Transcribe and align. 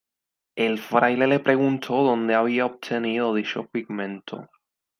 El 0.55 0.79
fraile 0.79 1.27
le 1.27 1.39
preguntó 1.39 1.93
dónde 2.01 2.33
había 2.33 2.65
obtenido 2.65 3.35
dicho 3.35 3.69
pigmento. 3.69 4.49